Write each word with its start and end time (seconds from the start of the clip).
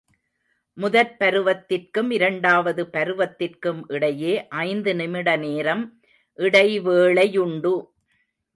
முதற் 0.77 1.11
பருவத்திற்கும் 1.19 2.09
இரண்டாவது 2.11 2.83
பருவத்திற்கும் 2.93 3.81
இடையே 3.87 4.33
ஐந்து 4.63 4.95
நிமிட 4.95 5.35
நேரம் 5.37 5.85
இடைவேளையுண்டு. 6.39 7.73